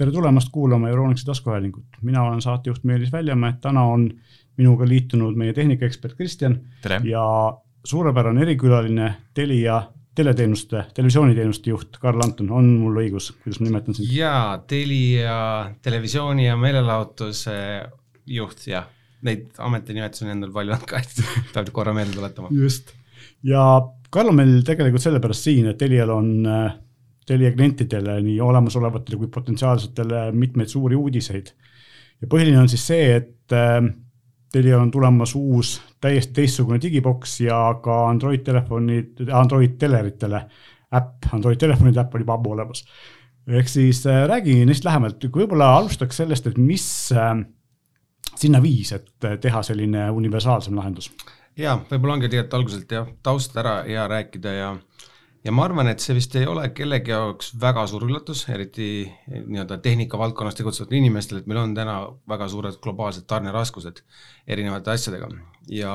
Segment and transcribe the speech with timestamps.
[0.00, 4.06] tere tulemast kuulama Euronixi taskuhäälingut, mina olen saatejuht Meelis Väljamäe, täna on
[4.56, 6.56] minuga liitunud meie tehnikaekspert Kristjan
[7.04, 7.24] ja
[7.84, 9.82] suurepärane erikülaline Telia
[10.16, 14.08] teleteenuste, televisiooniteenuste juht Karl Anton, on mul õigus, kuidas ma nimetan sind?
[14.14, 15.36] jaa, Telia
[15.84, 17.58] televisiooni ja meelelahutuse
[18.26, 18.88] juht, jah.
[19.20, 22.48] Neid ametinimetusi on endal palju olnud ka, et peab korra meelde tuletama.
[22.56, 22.94] just,
[23.44, 23.66] ja
[24.08, 26.70] Karl on meil tegelikult sellepärast siin, et Telial on äh,
[27.30, 31.52] Telia klientidele, nii olemasolevatele kui potentsiaalsetele mitmeid suuri uudiseid.
[32.20, 33.84] ja põhiline on siis see, et äh,
[34.50, 40.40] Telial on tulemas uus täiesti teistsugune digiboks ja ka Android telefonid, Android teleritele
[40.96, 42.84] äpp, Android telefonide äpp on juba ammu olemas.
[43.46, 47.36] ehk siis äh, räägi neist lähemalt, võib-olla alustaks sellest, et mis äh,
[48.34, 51.12] sinna viis, et teha selline universaalsem lahendus?
[51.58, 54.70] ja võib-olla ongi tegelikult alguselt jah, taust ära hea rääkida ja
[55.44, 58.90] ja ma arvan, et see vist ei ole kellegi jaoks väga suur üllatus, eriti
[59.28, 64.02] nii-öelda tehnikavaldkonnas tegutsevatel inimestel, et meil on täna väga suured globaalsed tarneraskused
[64.46, 65.30] erinevate asjadega.
[65.72, 65.94] Ja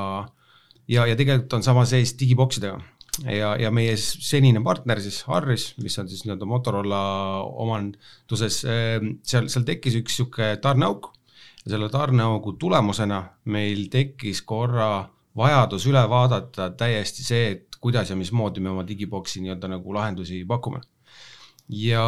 [0.88, 2.80] ja, ja tegelikult on sama seis digiboksidega.
[3.32, 7.02] Ja, ja meie senine partner siis Harris, mis on siis nii-öelda Motorola
[7.64, 11.14] omanduses, ehm, seal, seal tekkis üks niisugune tarneauk.
[11.64, 17.48] Ja selle tarneaugu tulemusena meil tekkis korra vajadus üle vaadata täiesti see,
[17.86, 20.82] kuidas ja mismoodi me oma digiboksi nii-öelda nagu lahendusi pakume.
[21.70, 22.06] ja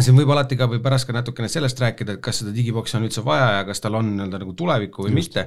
[0.00, 3.08] siin võib alati ka või pärast ka natukene sellest rääkida, et kas seda digiboksi on
[3.08, 5.22] üldse vaja ja kas tal on nii-öelda nagu tulevikku või Just.
[5.22, 5.46] mitte.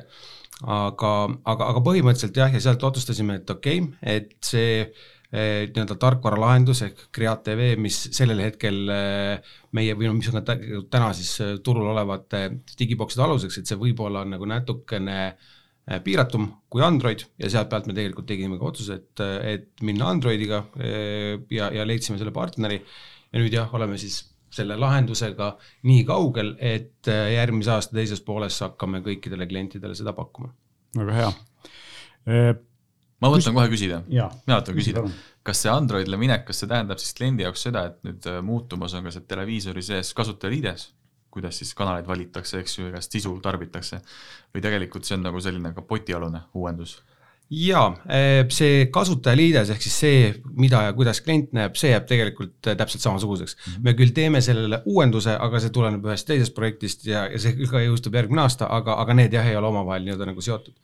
[0.66, 1.14] aga,
[1.54, 6.84] aga, aga põhimõtteliselt jah, ja sealt otsustasime, et okei okay,, et see eh, nii-öelda tarkvaralahendus
[6.88, 11.56] ehk Creat tv, mis sellel hetkel eh, meie või no mis on täna siis eh,
[11.64, 15.59] turul olevate digibokside aluseks, et see võib-olla on nagu natukene Äh,
[16.04, 19.24] piiratum kui Android ja sealt pealt me tegelikult tegime ka otsuse, et,
[19.56, 22.80] et minna Androidiga äh, ja, ja leidsime selle partneri.
[23.30, 24.22] Ja nüüd jah, oleme siis
[24.54, 25.52] selle lahendusega
[25.90, 30.54] nii kaugel, et äh, järgmise aasta teises pooles hakkame kõikidele klientidele seda pakkuma.
[30.98, 31.34] väga hea.
[32.30, 32.40] E.
[33.22, 35.04] ma mõtlen kohe küsida, mina tahan küsida,
[35.46, 39.06] kas see Androidile minek, kas see tähendab siis kliendi jaoks seda, et nüüd muutumas on
[39.06, 40.90] ka see televiisori sees kasutajaliides
[41.32, 44.02] kuidas siis kanaleid valitakse, eks ju, ja kas sisu tarbitakse.
[44.54, 47.00] või tegelikult see on nagu selline kapotialune uuendus?
[47.50, 50.26] jaa, eh, see kasutajaliides ehk siis see,
[50.62, 53.72] mida ja kuidas klient näeb, see jääb tegelikult eh, täpselt samasuguseks mm.
[53.72, 53.86] -hmm.
[53.88, 57.82] me küll teeme sellele uuenduse, aga see tuleneb ühest teisest projektist ja, ja see ka
[57.82, 60.76] jõustub järgmine aasta, aga, aga need jah, ei ole omavahel nii-öelda nagu seotud.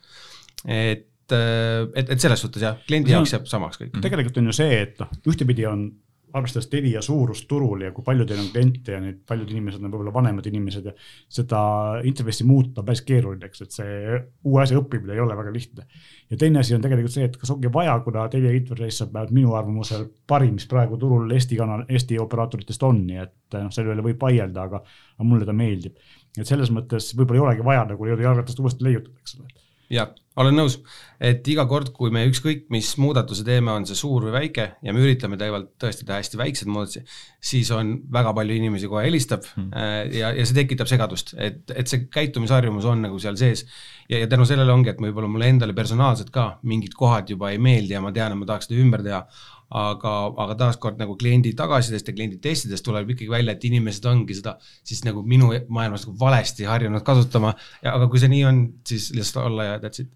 [0.65, 1.05] et,
[1.37, 3.99] eh, et, et selles suhtes jah, kliendi jaoks jääb samaks kõik mm.
[3.99, 4.07] -hmm.
[4.09, 5.91] tegelikult on ju see, et noh, ühtepidi on
[6.35, 9.91] arvestades Telia suurust turul ja kui palju teil on kliente ja need paljud inimesed on
[9.93, 10.93] võib-olla vanemad inimesed ja
[11.37, 11.59] seda
[12.07, 15.87] interface'i muuta päris keeruline, eks, et see uue asja õppimine ei ole väga lihtne.
[16.29, 19.35] ja teine asi on tegelikult see, et kas ongi vaja, kuna Telia interface on vähemalt
[19.39, 23.95] minu arvamusel parim, mis praegu turul Eesti kanal, Eesti operaatoritest on, nii et noh, selle
[23.95, 24.83] üle võib vaielda, aga,
[25.17, 25.97] aga mulle ta meeldib.
[26.37, 30.57] et selles mõttes võib-olla ei olegi vaja nagu jalgratast uuesti leiutada, eks ole jah, olen
[30.57, 30.77] nõus,
[31.23, 34.93] et iga kord, kui me ükskõik mis muudatuse teeme, on see suur või väike ja
[34.95, 37.03] me üritame tegelikult tõesti teha hästi väikseid muudatusi,
[37.39, 39.71] siis on väga palju inimesi kohe helistab hmm.
[40.15, 43.63] ja, ja see tekitab segadust, et, et see käitumisharjumus on nagu seal sees.
[44.09, 47.61] ja, ja tänu sellele ongi, et võib-olla mulle endale personaalselt ka mingid kohad juba ei
[47.61, 49.23] meeldi ja ma tean, et ma tahaks seda ümber teha,
[49.73, 50.11] aga,
[50.43, 54.55] aga taaskord nagu kliendi tagasisidest ja kliendi testidest tuleb ikkagi välja, et inimesed ongi seda
[54.61, 57.55] siis nagu minu maailmas nagu valesti harjunud kasutama.
[57.81, 60.11] aga kui see nii on, siis lihtsalt olla ja that's it.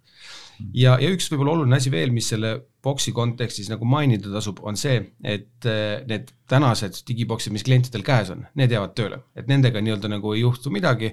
[0.74, 4.78] ja, ja üks võib-olla oluline asi veel, mis selle boksi kontekstis nagu mainida tasub, on
[4.80, 9.82] see, et eh, need tänased digiboksid, mis klientidel käes on, need jäävad tööle, et nendega
[9.82, 11.12] nii-öelda nagu ei juhtu midagi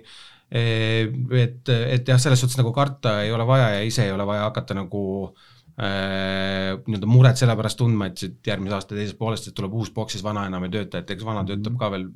[0.53, 1.08] eh,
[1.41, 4.47] et, et jah, selles suhtes nagu karta ei ole vaja ja ise ei ole vaja
[4.47, 9.50] hakata nagu äh, Äh, nii-öelda muret selle pärast tundma, et siit järgmise aasta teisest poolest,
[9.50, 11.50] et tuleb uus boks, siis vana enam ei tööta, et eks vana mhm.
[11.53, 12.06] töötab ka veel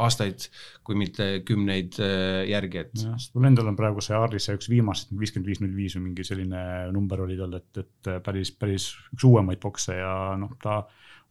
[0.00, 0.46] aastaid,
[0.86, 3.04] kui mitte kümneid äh, järgi, et.
[3.34, 6.64] mul endal on praegu see Arrise üks viimast, viiskümmend viis null viis või mingi selline
[6.94, 10.82] number oli tal, et, et päris, päris üks uuemaid bokse ja noh, ta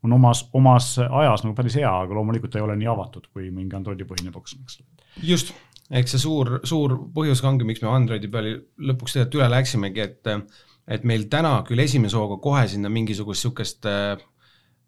[0.04, 3.50] on omas, omas ajas nagu päris hea, aga loomulikult ta ei ole nii avatud kui
[3.56, 4.82] mingi Androidi põhine boks, eks.
[5.24, 5.54] just,
[5.90, 8.58] eks see suur, suur põhjus ka ongi, miks me Androidi peale
[8.92, 10.34] lõpuks tegelikult üle läksimegi, et
[10.88, 14.20] et meil täna küll esimese hooga kohe sinna mingisugust sihukest äh,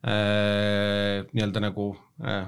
[0.07, 1.94] äh, nii-öelda nagu
[2.24, 2.45] äh,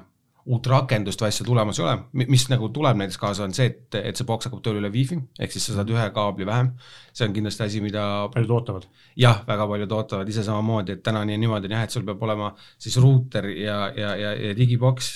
[0.47, 3.97] uut rakendust või asja tulemas ei ole, mis nagu tuleb näiteks kaasa, on see, et,
[3.99, 6.69] et see boks hakkab tööle üle wifi, ehk siis sa saad ühe kaabli vähem.
[7.11, 8.05] see on kindlasti asi, mida.
[8.33, 8.87] paljud ootavad.
[9.19, 12.23] jah, väga paljud ootavad ise samamoodi, et täna nii niimoodi on jah, et sul peab
[12.23, 15.11] olema siis ruuter ja, ja, ja, ja digiboks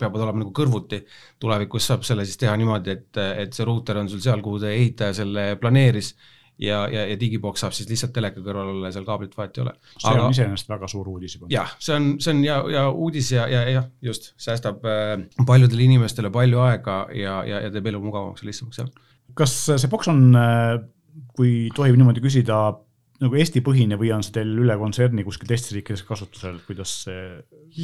[0.00, 1.04] peavad olema nagu kõrvuti.
[1.38, 4.72] tulevikus saab selle siis teha niimoodi, et, et see ruuter on sul seal, kuhu see
[4.78, 6.14] ehitaja selle planeeris
[6.60, 9.64] ja, ja, ja digiboks saab siis lihtsalt teleka kõrval olla ja seal kaablit vahet ei
[9.64, 9.74] ole.
[9.94, 11.48] see aga, on iseenesest väga suur uudis juba.
[11.52, 15.16] jah, see on, see on ja, ja uudis ja, ja jah, just, säästab äh,
[15.48, 18.92] paljudele inimestele palju aega ja, ja, ja teeb elu mugavamaks ja lihtsamaks, jah.
[19.40, 20.76] kas see boks on, äh,
[21.36, 22.60] kui tohib niimoodi küsida,
[23.20, 27.24] nagu Eesti-põhine või on see teil üle kontserni kuskil teistes riikides kasutusel, kuidas see?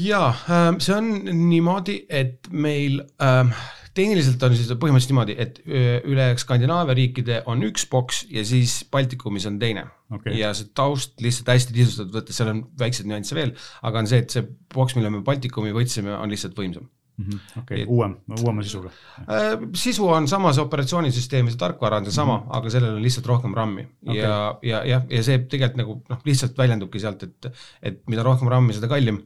[0.06, 1.10] jaa, ähm, see on
[1.48, 3.52] niimoodi, et meil ähm,
[3.96, 5.60] tehniliselt on siis põhimõtteliselt niimoodi, et
[6.06, 10.36] üle Skandinaavia riikide on üks boks ja siis Baltikumis on teine okay..
[10.38, 13.56] ja see taust lihtsalt hästi lihtsustatud võttes, seal on väikseid nüansse veel,
[13.86, 14.44] aga on see, et see
[14.74, 17.60] boks, mille me Baltikumi võtsime, on lihtsalt võimsam -hmm..
[17.62, 18.90] okei uuem, uuema sisuga
[19.20, 19.54] äh,?
[19.74, 22.56] sisu on sama, see operatsioonisüsteem ja tarkvara on seesama mm, -hmm.
[22.58, 24.16] aga sellel on lihtsalt rohkem RAM-i okay.
[24.16, 27.50] ja, ja jah, ja see tegelikult nagu noh, lihtsalt väljendubki sealt, et,
[27.82, 29.22] et mida rohkem RAM-i, seda kallim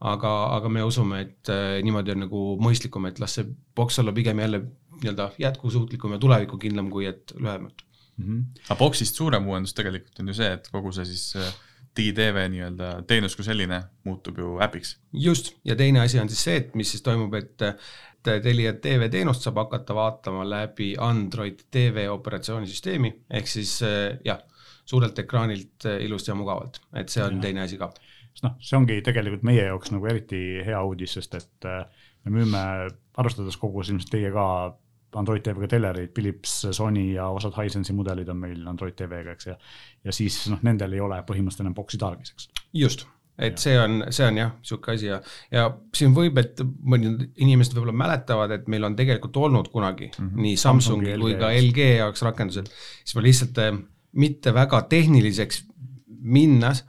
[0.00, 4.14] aga, aga me usume, et äh, niimoodi on nagu mõistlikum, et las see boks olla
[4.16, 4.62] pigem jälle
[5.00, 7.84] nii-öelda jätkusuutlikum ja tulevikukindlam, kui et lühemalt
[8.16, 8.24] mm.
[8.24, 8.62] -hmm.
[8.68, 11.54] aga boksist suurem uuendus tegelikult on ju see, et kogu see siis äh,
[11.96, 14.98] digitv nii-öelda teenus kui selline muutub ju äpiks.
[15.12, 17.68] just, ja teine asi on siis see, et mis siis toimub, et
[18.20, 24.40] et Telia TV teenust saab hakata vaatama läbi Android TV operatsioonisüsteemi, ehk siis äh, jah,
[24.84, 27.40] suurelt ekraanilt ilusti ja mugavalt, et see on ja.
[27.40, 27.92] teine asi ka
[28.34, 31.84] sest noh, see ongi tegelikult meie jaoks nagu eriti hea uudis, sest et äh,
[32.24, 32.62] me müüme,
[33.20, 34.46] arvestades kogus ilmselt teie ka
[35.18, 39.56] Android TV-ga telereid, Philips, Sony ja osad Hisense'i mudelid on meil Android TV-ga, eks, ja
[40.04, 42.46] ja siis noh, nendel ei ole põhimõtteliselt enam boksi tarvis, eks.
[42.76, 43.04] just,
[43.40, 43.62] et ja.
[43.64, 45.18] see on, see on jah, niisugune asi ja,
[45.52, 45.66] ja
[45.96, 50.44] siin võib, et mõned inimesed võib-olla mäletavad, et meil on tegelikult olnud kunagi mm -hmm.
[50.46, 52.70] nii Samsungi kui ka LG jaoks rakendused,
[53.04, 53.74] siis ma lihtsalt äh,
[54.12, 55.64] mitte väga tehniliseks
[56.20, 56.84] minnes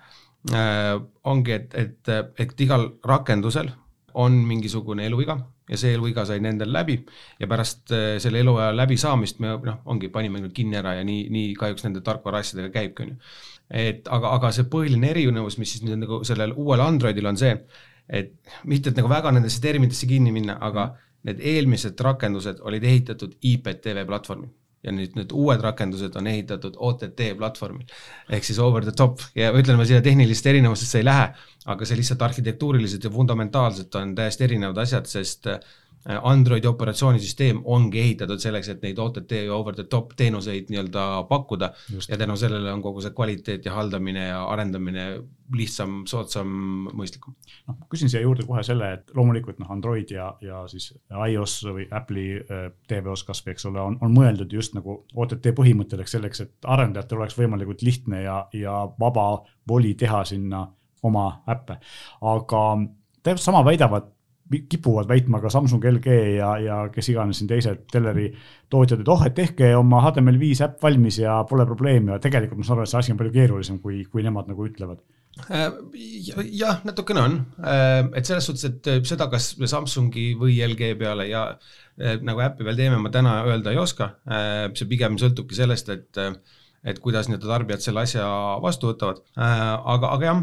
[0.50, 2.10] ongi, et, et,
[2.42, 3.68] et igal rakendusel
[4.18, 5.38] on mingisugune eluiga
[5.72, 6.98] ja see eluiga sai nendel läbi
[7.40, 11.28] ja pärast äh, selle eluaja läbisaamist me noh, ongi, panime nüüd kinni ära ja nii,
[11.32, 13.20] nii kahjuks nende tarkvara asjadega käibki, on ju.
[13.84, 17.54] et aga, aga see põhiline erinevus, mis siis nüüd nagu sellel uuel Androidil on see,
[18.10, 18.34] et
[18.66, 20.92] mitte, et nagu väga nendesse terminitesse kinni minna, aga
[21.28, 24.52] need eelmised rakendused olid ehitatud IPTV platvormil
[24.84, 27.86] ja nüüd need uued rakendused on ehitatud OTT platvormil.
[28.30, 29.22] Ehk siis over the top.
[29.38, 31.30] Ja ütleme, siia tehniliste erinevustesse ei lähe,
[31.70, 35.60] aga see lihtsalt arhitektuuriliselt ja fundamentaalselt on täiesti erinevad asjad, sest Äh,
[36.06, 41.72] Androidi operatsioonisüsteem ongi ehitatud selleks, et neid OTT ja over the top teenuseid nii-öelda pakkuda
[41.94, 42.10] Just.
[42.10, 45.06] ja tänu sellele on kogu see kvaliteet ja haldamine ja arendamine
[45.56, 46.48] lihtsam, soodsam,
[46.98, 47.36] mõistlikum.
[47.68, 51.86] noh, küsin siia juurde kohe selle, et loomulikult noh, Android ja, ja siis iOS või
[51.92, 56.70] Apple'i äh, TV-os kasvõi, eks ole, on, on mõeldud just nagu OTT põhimõttedeks selleks, et
[56.72, 59.28] arendajatel oleks võimalikult lihtne ja, ja vaba
[59.70, 60.66] voli teha sinna
[61.06, 61.78] oma äppe,
[62.34, 62.64] aga
[63.22, 64.10] täpselt sama väidavad
[64.70, 68.28] kipuvad väitma ka Samsung, LG ja, ja kes iganes siin teised teleri
[68.72, 72.68] tootjad, et oh, et tehke oma HTML5 äpp valmis ja pole probleemi ja tegelikult ma
[72.68, 75.02] saan aru, et see asi on palju keerulisem, kui, kui nemad nagu ütlevad
[75.50, 75.68] äh,
[76.60, 81.30] jah, natukene on, äh, et selles suhtes, et äh, seda, kas Samsungi või LG peale
[81.32, 81.46] ja
[82.02, 84.08] nagu äppi veel teeme, ma täna öelda ei oska.
[84.74, 86.18] see pigem sõltubki sellest, et
[86.84, 88.28] et kuidas nii-öelda tarbijad selle asja
[88.64, 89.60] vastu võtavad äh,.
[89.96, 90.40] aga, aga jah,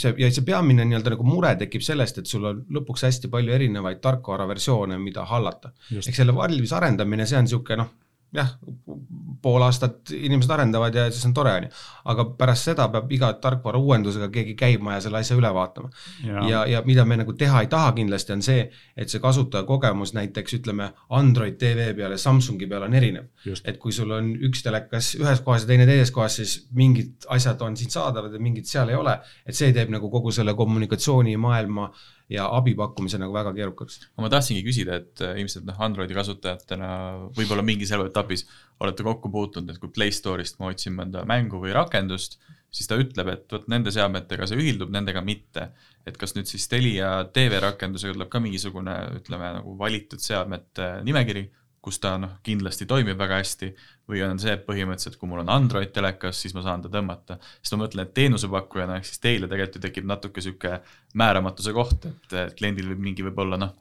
[0.00, 3.54] see ja see peamine nii-öelda nagu mure tekib sellest, et sul on lõpuks hästi palju
[3.56, 5.72] erinevaid tarkvaraversioone, mida hallata.
[5.94, 7.96] ehk selle valmis arendamine, see on niisugune noh
[8.34, 8.50] jah,
[9.42, 11.70] pool aastat inimesed arendavad ja siis on tore, on ju.
[12.12, 15.90] aga pärast seda peab iga tarkvara uuendusega keegi käima ja selle asja üle vaatama.
[16.24, 20.12] ja, ja, ja mida me nagu teha ei taha kindlasti, on see, et see kasutajakogemus
[20.18, 23.30] näiteks ütleme, Android tv peal ja Samsungi peal on erinev.
[23.64, 27.62] et kui sul on üks telekas ühes kohas ja teine teises kohas, siis mingid asjad
[27.64, 29.18] on siin saadavad ja mingid seal ei ole.
[29.46, 34.00] et see teeb nagu kogu selle kommunikatsioonimaailma äh, ja abi pakkumise nagu väga keerukaks.
[34.20, 36.90] ma tahtsingi küsida, et äh, ilmselt noh, Androidi kasutajatena
[37.36, 38.46] võib-olla mingis eluetapis
[38.84, 42.38] olete kokku puutunud, et kui Play Store'ist ma otsin mõnda mängu või rakendust,
[42.70, 45.70] siis ta ütleb, et vot nende seadmetega see ühildub, nendega mitte.
[46.08, 51.42] et kas nüüd siis Telia tv-rakendusega tuleb ka mingisugune, ütleme nagu valitud seadmete nimekiri,
[51.88, 53.70] kus ta noh, kindlasti toimib väga hästi
[54.08, 57.38] või on see põhimõtteliselt, kui mul on Android telekas, siis ma saan ta tõmmata.
[57.62, 60.80] sest ma mõtlen, et teenusepakkujana ehk siis teile tegelikult ju tekib natuke niisugune
[61.20, 63.74] määramatuse koht, et kliendil võib mingi võib-olla noh,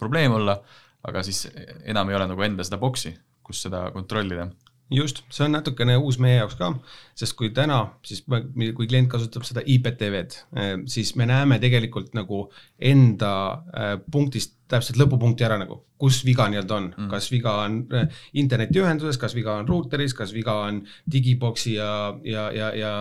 [0.00, 0.58] probleem olla,
[1.06, 1.46] aga siis
[1.84, 3.14] enam ei ole nagu enda seda boksi,
[3.46, 4.50] kus seda kontrollida
[4.90, 6.70] just, see on natukene uus meie jaoks ka,
[7.18, 12.46] sest kui täna siis, kui klient kasutab seda IPTV-d, eh, siis me näeme tegelikult nagu
[12.92, 13.32] enda
[13.72, 18.10] eh, punktist täpselt lõpupunkti ära nagu, kus viga nii-öelda on mm., kas viga on eh,
[18.42, 20.82] internetiühenduses, kas viga on ruuteris, kas viga on
[21.12, 21.90] digiboksi ja,
[22.26, 22.92] ja, ja, ja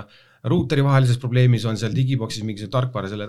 [0.46, 3.28] ruuteri vahelises probleemis, on seal digibox'is mingisugune tarkvara selle,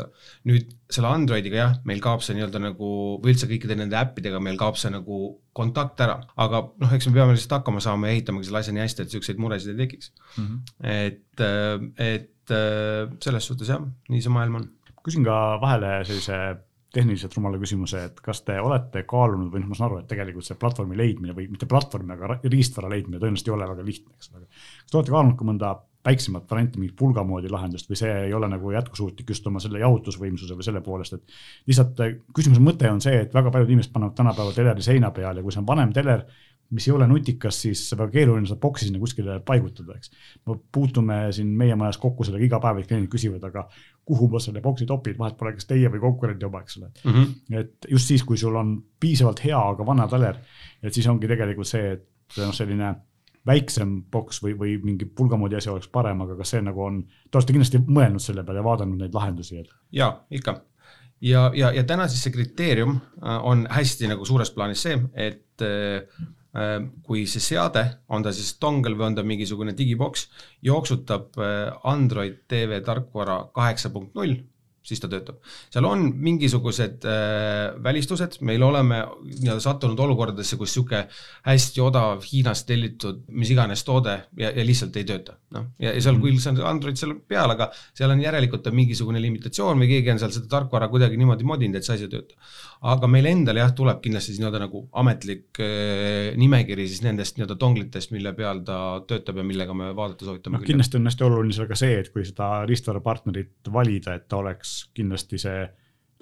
[0.48, 2.90] nüüd selle Androidiga jah, meil kaob see nii-öelda nagu
[3.22, 5.20] või üldse kõikide nende äppidega meil kaob see nagu
[5.56, 8.84] kontakt ära, aga noh, eks me peame lihtsalt hakkama saama ja ehitama selle asja nii
[8.84, 10.44] hästi, et siukseid muresid ei tekiks mm.
[10.44, 10.60] -hmm.
[10.92, 14.70] et, äh, et äh, selles suhtes jah, nii see maailm on.
[15.06, 16.36] küsin ka vahele sellise
[16.96, 20.46] tehniliselt rumala küsimuse, et kas te olete kaalunud või noh, ma saan aru, et tegelikult
[20.48, 24.32] see platvormi leidmine või mitte platvormi, aga riistvara leidmine tõenäoliselt ei ole väga lihtne, eks
[24.32, 24.48] ole.
[24.48, 25.74] kas te olete kaalunud ka mõnda
[26.06, 29.80] väiksemat varianti, mingit pulga moodi lahendust või see ei ole nagu jätkusuutlik just oma selle
[29.82, 32.02] jahutusvõimsuse või selle poolest, et lihtsalt
[32.36, 35.54] küsimuse mõte on see, et väga paljud inimesed panevad tänapäeval teleri seina peale ja kui
[35.54, 36.22] see on vanem teler,
[36.70, 40.10] mis ei ole nutikas, siis väga keeruline seda boksi sinna kuskile paigutada, eks.
[40.46, 43.66] me puutume siin meie majas kokku sellega iga päev, et kliendid küsivad, aga
[44.06, 47.12] kuhu ma selle boksi topin, vahet pole, kas teie või konkurendi oma, eks ole mm.
[47.12, 47.58] -hmm.
[47.60, 50.40] et just siis, kui sul on piisavalt hea, aga vana taler,
[50.82, 52.94] et siis ongi tegelikult see, et noh, selline
[53.46, 57.02] väiksem boks või, või mingi pulga moodi asi oleks parem, aga kas see nagu on,
[57.30, 59.62] te olete kindlasti mõelnud selle peale ja vaadanud neid lahendusi,
[59.94, 60.60] jaa, ikka.
[61.20, 65.44] ja, ja, ja täna siis see kriteerium äh, on hästi nagu suures plaanis see, et
[65.62, 66.06] Äh,
[67.06, 70.28] kui see seade, on ta siis dongle või on ta mingisugune digiboks,
[70.64, 74.38] jooksutab äh, Android TV tarkvara kaheksa punkt null
[74.86, 75.40] siis ta töötab.
[75.72, 81.02] seal on mingisugused äh, välistused, meil oleme nii-öelda sattunud olukordadesse, kus niisugune
[81.46, 85.36] hästi odav Hiinast tellitud mis iganes toode ja, ja lihtsalt ei tööta.
[85.56, 88.78] noh, ja, ja seal küll see on Android seal peal, aga seal on järelikult on
[88.78, 92.12] mingisugune limitatsioon või keegi on seal seda tarkvara kuidagi niimoodi modinud, et see asi ei
[92.12, 92.38] tööta.
[92.86, 97.56] Aga meil endal jah, tuleb kindlasti siis nii-öelda nagu ametlik äh, nimekiri siis nendest nii-öelda
[97.60, 98.78] donglitest, mille peal ta
[99.08, 100.60] töötab ja millega me vaadata soovitame.
[100.60, 104.40] noh, kindlasti on hästi oluline seal ka see, et kui seda riistvarapartnerit valida, et ta
[104.42, 105.66] oleks kindlasti see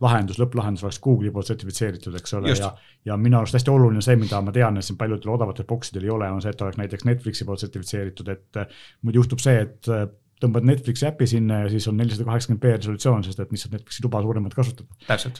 [0.03, 2.73] lahendus, lõpplahendus oleks Google'i poolt sertifitseeritud, eks ole, ja,
[3.07, 6.13] ja minu arust hästi oluline see, mida ma tean, et siin paljudel odavatel boksidel ei
[6.15, 9.91] ole, on see, et oleks näiteks Netflixi poolt sertifitseeritud, et äh, muidu juhtub see, et
[9.95, 10.09] äh,
[10.45, 14.05] tõmbad Netflixi äpi sinna ja siis on nelisada kaheksakümmend B resolutsioon, sest et lihtsalt Netflixi
[14.07, 14.89] luba suuremat kasutada.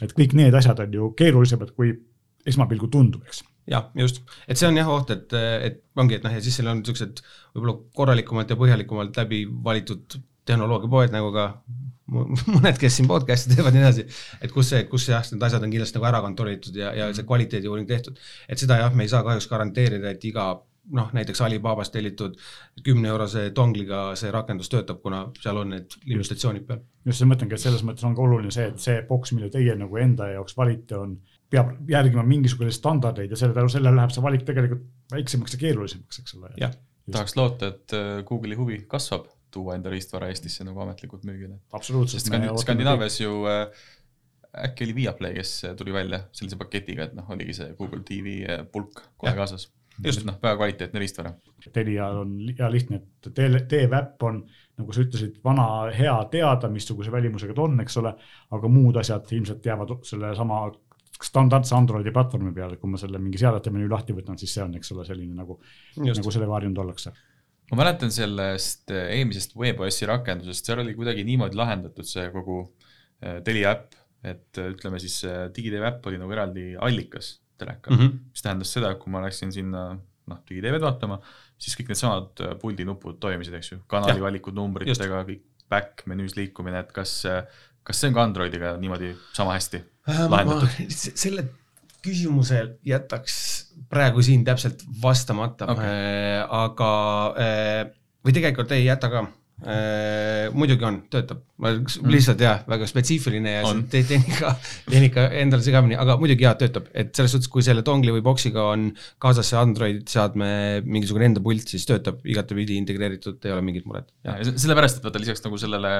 [0.05, 1.93] et kõik need asjad on ju keerulisemad, kui
[2.45, 5.33] esmapilgul tundub, eks jah, just, et see on jah oht, et,
[5.65, 7.23] et ongi, et noh, ja siis seal on niisugused
[7.55, 11.47] võib-olla korralikumalt ja põhjalikumalt läbi valitud tehnoloogiapoed nagu ka
[12.13, 14.05] mõned, kes siin podcast'i teevad ja nii edasi,
[14.45, 17.25] et kus see, kus jah, need asjad on kindlasti nagu ära kontrollitud ja, ja see
[17.25, 18.21] kvaliteediuuring tehtud.
[18.47, 20.51] et seda jah, me ei saa kahjuks garanteerida, et iga
[20.91, 22.35] noh, näiteks Alibabast tellitud
[22.85, 26.81] kümne eurose dongliga see rakendus töötab, kuna seal on need limitatsioonid peal.
[27.05, 29.75] just, ma mõtlengi, et selles mõttes on ka oluline see, et see boks, mille teie
[29.79, 31.17] nagu enda jaoks valite, on,
[31.49, 36.21] peab järgima mingisuguseid standardeid ja selle tänu sellele läheb see valik tegelikult väiksemaks ja keerulisemaks,
[36.23, 36.53] eks ole.
[37.11, 41.59] tahaks loota, et äh, Google'i huvi kasvab tuua enda riistvara Eestisse nagu ametlikult müügile.
[41.71, 42.25] absoluutselt.
[42.25, 43.69] Skandi Skandinaavias ju äh,
[44.65, 48.65] äkki oli Viaplay, kes tuli välja sellise paketiga, et noh, oligi see Google TV äh,
[48.71, 49.69] pulk kohe kaasas.
[50.03, 51.33] Just, noh, väga kvaliteetne riistvara.
[51.73, 54.41] Telial on hea lihtne, et TV-äpp on,
[54.79, 58.15] nagu sa ütlesid, vana hea teada, missuguse välimusega ta on, eks ole,
[58.57, 60.65] aga muud asjad ilmselt jäävad sellesama
[61.23, 64.75] standardse Androidi platvormi peale, kui ma selle mingi seadete menüü lahti võtan, siis see on,
[64.75, 65.57] eks ole, selline nagu,
[66.03, 67.13] nagu sellega harjunud ollakse.
[67.71, 72.59] Ma mäletan sellest äh, eelmisest WebOS-i rakendusest, seal oli kuidagi niimoodi lahendatud see kogu
[73.23, 75.17] äh, Telia äpp, et äh, ütleme siis
[75.55, 77.31] digitv äpp oli nagu eraldi allikas
[77.61, 78.19] telekal mm, -hmm.
[78.31, 79.87] mis tähendas seda, et kui ma läksin sinna
[80.25, 81.19] noh, digitv-d vaatama,
[81.57, 86.91] siis kõik needsamad puldinupud toimisid, eks ju, kanali valikud numbritega, kõik back menüüs liikumine, et
[86.95, 87.19] kas,
[87.85, 90.81] kas see on ka Androidiga niimoodi sama hästi lahendatud?
[91.25, 91.47] selle
[92.05, 93.37] küsimuse jätaks
[93.89, 96.91] praegu siin täpselt vastamata okay., äh, aga
[97.41, 97.81] äh,
[98.25, 99.44] või tegelikult ei jäta ka Äh,
[100.55, 102.09] muidugi on, töötab, ma mm.
[102.11, 104.51] lihtsalt jah, väga spetsiifiline ja te tehnika,
[104.91, 108.67] tehnika endale segamini, aga muidugi jaa, töötab, et selles suhtes, kui selle dongli või boksiga
[108.73, 108.89] on
[109.23, 110.49] kaasas see Android seadme
[110.83, 114.11] mingisugune enda pult, siis töötab igatepidi integreeritud, ei ole mingit muret.
[114.51, 115.95] sellepärast, et vaata lisaks nagu sellele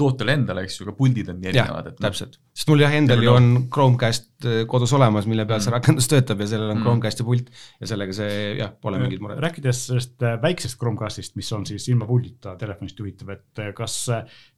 [0.00, 2.06] tootele endale, eks ju, ka puldid on nii erinevad, et noh.
[2.06, 5.66] täpselt, sest mul jah, endal ju on Chromecast äh, kodus olemas, mille peal mm.
[5.66, 6.86] see rakendus töötab ja sellel on mm.
[6.86, 9.42] Chromecasti pult ja sellega see jah, pole mingit muret.
[9.44, 13.98] rääkides sellest äh, väiksest Chromecastist, mis on siis ilma puldita telefonist juhitav, et kas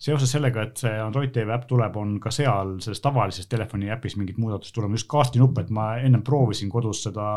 [0.01, 4.17] seoses sellega, et see Android TV äpp tuleb, on ka seal selles tavalises telefoni äpis
[4.21, 7.29] mingid muudatused tulema, just kaardinupp, et ma ennem proovisin kodus seda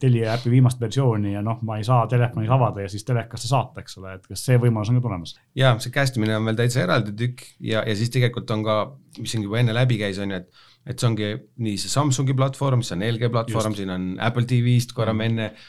[0.00, 3.84] Telia äpi viimast versiooni ja noh, ma ei saa telefonis avada ja siis telekasse saata,
[3.84, 5.36] eks ole, et kas see võimalus on ka tulemas?
[5.58, 8.80] ja see cast imine on veel täitsa eraldi tükk ja, ja siis tegelikult on ka
[9.18, 11.26] mis siin juba enne läbi käis, on ju, et et see ongi
[11.60, 15.50] nii see Samsungi platvorm, see on LG platvorm, siin on Apple TV-st, korra me enne
[15.50, 15.66] eh,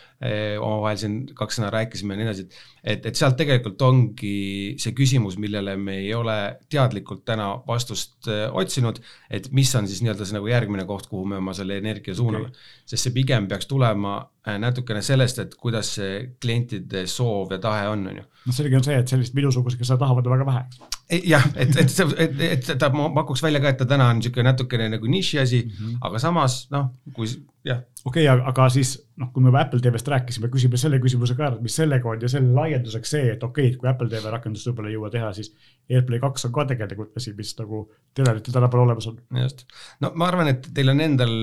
[0.61, 2.43] omavahel siin kaks sõna rääkisime ja nii edasi,
[2.83, 6.35] et, et sealt tegelikult ongi see küsimus, millele me ei ole
[6.71, 9.01] teadlikult täna vastust eh, otsinud,
[9.33, 12.51] et mis on siis nii-öelda see nagu järgmine koht, kuhu me oma selle energia suuname
[12.51, 12.69] okay..
[12.93, 17.87] sest see pigem peaks tulema eh, natukene sellest, et kuidas see klientide soov ja tahe
[17.89, 18.25] on, on ju.
[18.45, 20.65] noh, selge on see, et sellist minusuguseid, kes seda tahavad, on väga vähe,
[21.27, 21.97] jah, et, et
[22.27, 25.63] et, et ta pakuks välja ka, et ta täna on niisugune natukene nagu niši asi
[25.65, 25.97] mm, -hmm.
[26.09, 27.29] aga samas noh, kui.
[28.05, 31.51] Okei okay,, aga siis noh, kui me juba Apple TV-st rääkisime, küsime selle küsimuse ka,
[31.51, 34.31] et mis sellega on ja selle laienduseks see, et okei okay,, et kui Apple TV
[34.33, 35.51] rakendust võib-olla ei jõua teha, siis
[35.89, 37.83] AirPlay kaks on ka tegelikult asi, mis nagu
[38.17, 39.19] teleritel tänapäeval olemas on.
[39.43, 39.67] just,
[40.01, 41.35] no ma arvan, et teil on endal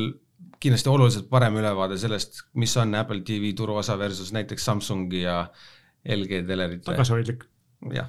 [0.59, 5.45] kindlasti oluliselt parem ülevaade sellest, mis on Apple TV turuosa versus näiteks Samsungi ja
[6.09, 6.89] LG telerite.
[6.91, 7.47] tagasihoidlik
[7.95, 8.09] jah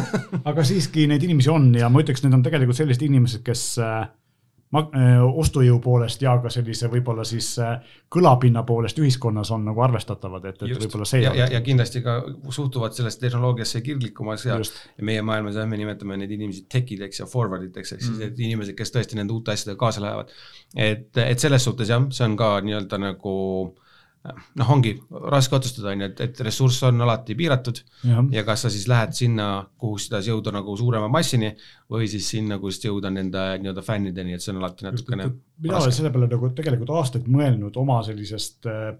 [0.48, 4.08] aga siiski neid inimesi on ja ma ütleks, need on tegelikult sellised inimesed, kes äh,
[4.70, 7.80] ostujõu poolest ja ka sellise võib-olla siis äh,
[8.12, 11.24] kõlapinna poolest ühiskonnas on nagu arvestatavad, et, et võib-olla see.
[11.24, 12.20] ja, ja, ja kindlasti ka
[12.54, 17.24] suhtuvad sellesse tehnoloogiasse kirglikumas ja, ja meie maailmas jah, me nimetame neid inimesi tech ideks
[17.24, 18.22] ja forward iteks ehk siis mm.
[18.22, 20.30] need inimesed, kes tõesti nende uute asjadega kaasa lähevad.
[20.76, 23.34] et, et selles suhtes jah, see on ka nii-öelda nagu
[23.66, 23.89] äh,
[24.28, 24.92] noh, ongi
[25.32, 28.24] raske otsustada, on ju, et, et ressurss on alati piiratud ja.
[28.34, 29.46] ja kas sa siis lähed sinna,
[29.80, 31.54] kuhu seda jõuda nagu suurema massini
[31.90, 35.30] või siis sinna, kust jõuda nende nii-öelda fännideni, et see on alati natukene.
[35.64, 38.92] mina olen selle peale nagu tegelikult aastaid mõelnud oma sellisest äh,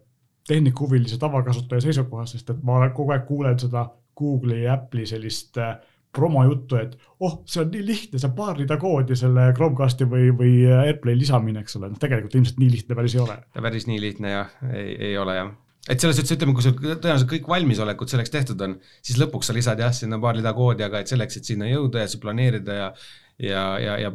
[0.48, 5.76] tehnikahuvilise tavakasutaja seisukohast, sest et ma kogu aeg kuulen seda Google'i ja Apple'i sellist äh,
[6.16, 10.54] promojuttu, et oh, see on nii lihtne, on paar rida koodi selle Chromecasti või, või
[10.74, 13.36] AirPlay lisamine, eks ole, noh tegelikult ilmselt nii lihtne päris ei ole.
[13.54, 15.52] päris nii lihtne jah, ei, ei ole jah.
[15.86, 18.76] et selles suhtes ütleme, kui sul tõenäoliselt kõik valmisolekud selleks tehtud on,
[19.06, 22.04] siis lõpuks sa lisad jah, sinna paar rida koodi, aga et selleks, et sinna jõuda
[22.04, 22.92] ja see planeerida ja
[23.40, 24.10] ja, ja, ja,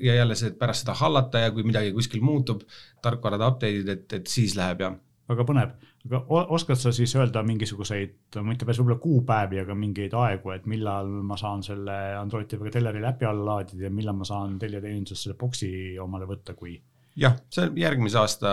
[0.00, 2.60] ja jälle see, et pärast seda hallata ja kui midagi kuskil muutub,
[3.02, 4.98] tarkvarad update'id, et, et siis läheb jah.
[5.28, 5.72] väga põnev
[6.08, 10.52] aga oskad sa siis öelda mingisuguseid, ma ei tea, päris võib-olla kuupäevi, aga mingeid aegu,
[10.54, 14.58] et millal ma saan selle Android TV-ga Teleri äpi alla laadida ja millal ma saan
[14.60, 15.70] Telia teeninduses selle boksi
[16.02, 16.78] omale võtta, kui?
[17.18, 18.50] jah, see järgmise aasta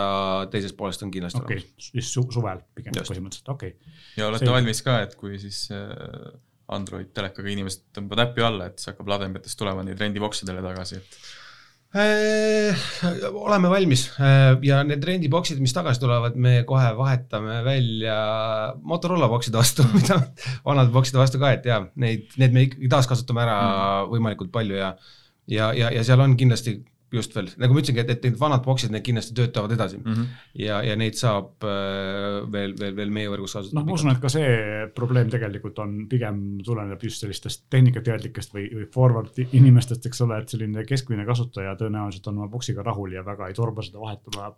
[0.51, 1.62] teisest poolest on kindlasti okay.
[1.62, 1.91] olemas.
[1.91, 3.12] siis su suvel pigem Just.
[3.12, 3.95] põhimõtteliselt, okei okay..
[4.17, 4.55] ja olete see...
[4.55, 6.33] valmis ka, et kui siis äh,
[6.75, 11.19] Android telekaga inimesed tõmbavad äppi alla, et siis hakkab lademetest tulema neid rendiboksidele tagasi, et
[11.95, 18.17] oleme valmis äh, ja need rendiboksid, mis tagasi tulevad, me kohe vahetame välja
[18.83, 20.19] Motorola bokside vastu, mida
[20.65, 24.11] vanade bokside vastu ka, et ja neid, need me ikkagi taaskasutame ära mm.
[24.11, 24.95] võimalikult palju ja
[25.47, 26.79] ja, ja, ja seal on kindlasti
[27.13, 30.13] just veel, nagu ma ütlesingi, et, et need vanad boksid, need kindlasti töötavad edasi mm.
[30.13, 30.43] -hmm.
[30.63, 33.80] ja, ja neid saab äh, veel, veel, veel meie võrgus kasutada.
[33.80, 34.51] noh, ma usun, et ka see
[34.97, 40.56] probleem tegelikult on, pigem tuleneb just sellistest tehnikateadlikest või, või forward inimestest, eks ole, et
[40.56, 44.53] selline keskmine kasutaja tõenäoliselt on oma boksiga rahul ja väga ei torba seda vahetama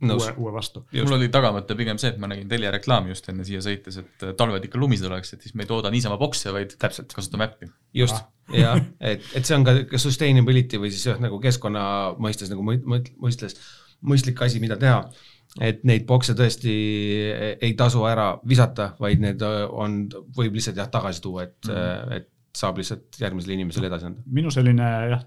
[0.00, 0.82] uue, uue vastu.
[0.94, 4.26] mul oli tagamõte pigem see, et ma nägin Telia reklaami just enne siia sõites, et
[4.38, 7.70] talved ikka lumised oleks, et siis me ei tooda niisama bokse, vaid täpselt kasutame äppi.
[7.96, 8.28] just ah.,
[8.64, 11.84] jah, et, et see on ka, sustainability või siis jah, nagu keskkonna
[12.18, 13.58] mõistes nagu mõistes,
[14.00, 15.04] mõistlik asi, mida teha.
[15.60, 16.74] et neid bokse tõesti
[17.60, 20.02] ei tasu ära visata, vaid need on,
[20.36, 22.16] võib lihtsalt jah, tagasi tuua, et mm, -hmm.
[22.16, 24.22] et saab lihtsalt järgmisele inimesele edasi anda.
[24.38, 25.24] minu selline jah,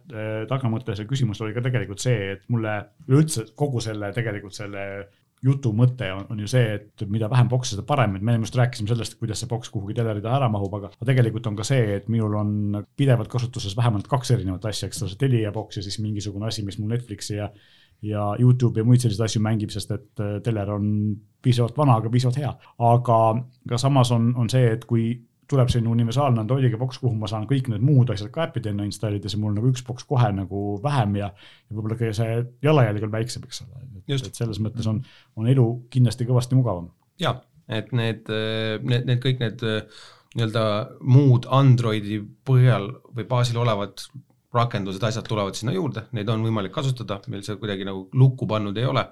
[0.50, 4.86] tagamõte, see küsimus oli ka tegelikult see, et mulle üleüldse kogu selle tegelikult selle
[5.44, 8.56] jutu mõte on, on ju see, et mida vähem bokse, seda parem, et me just
[8.56, 12.08] rääkisime sellest, kuidas see boks kuhugi telerida ära mahub, aga tegelikult on ka see, et
[12.12, 12.54] minul on
[13.00, 16.64] pidevalt kasutuses vähemalt kaks erinevat asja, eks ole, see Telia boks ja siis mingisugune asi,
[16.64, 17.50] mis mul Netflixi ja
[18.04, 20.88] ja Youtube ja muid selliseid asju mängib, sest et äh, teler on
[21.44, 22.50] piisavalt vana, aga piisavalt hea.
[22.84, 23.20] aga
[23.70, 25.06] ka samas on, on see, et kui
[25.50, 29.30] tuleb selline universaalne Androidiga boks, kuhu ma saan kõik need muud asjad ka äppidena installida,
[29.30, 33.16] siis mul nagu üks boks kohe nagu vähem ja, ja võib-olla ka see jalajälg on
[33.16, 33.88] väiksem, eks ole.
[34.16, 35.02] et selles mõttes on,
[35.40, 36.92] on elu kindlasti kõvasti mugavam.
[37.22, 38.30] ja, et need,
[38.84, 39.66] need, need kõik need
[40.34, 40.66] nii-öelda
[41.06, 44.06] muud Androidi põhjal või baasil olevad
[44.54, 48.78] rakendused, asjad tulevad sinna juurde, neid on võimalik kasutada, meil see kuidagi nagu lukku pannud
[48.78, 49.08] ei ole.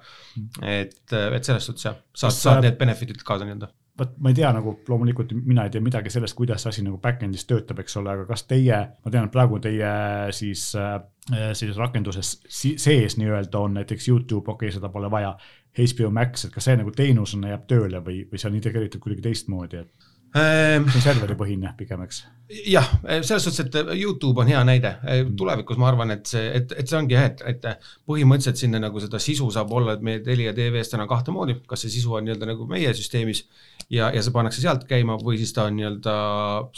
[0.61, 4.49] et, et selles suhtes jah, saad, saad need benefit'id kaasa nii-öelda vot ma ei tea
[4.55, 8.13] nagu loomulikult mina ei tea midagi sellest, kuidas see asi nagu back-end'is töötab, eks ole,
[8.15, 9.91] aga kas teie, ma tean, et praegu teie
[10.35, 10.97] siis äh,
[11.31, 15.35] sellises rakenduses sees nii-öelda on näiteks Youtube, okei okay,, seda pole vaja.
[15.71, 19.23] HBO Max, et kas see nagu teenusena jääb tööle või, või see on integreeritud kuidagi
[19.29, 22.21] teistmoodi, et see on serveripõhine pigem, eks?
[22.67, 22.87] jah,
[23.23, 25.33] selles suhtes, et Youtube on hea näide, mm.
[25.39, 27.67] tulevikus ma arvan, et see, et, et see ongi jah, et, et
[28.07, 31.85] põhimõtteliselt sinna nagu seda sisu saab olla, et meie Telia tv-s täna kahte moodi, kas
[31.85, 33.45] see sisu on nii-öelda nagu meie süsteemis
[33.89, 36.15] ja, ja see pannakse sealt käima või siis ta on nii-öelda,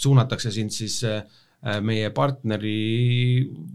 [0.05, 1.41] suunatakse sind siis äh, äh,
[1.81, 2.77] meie partneri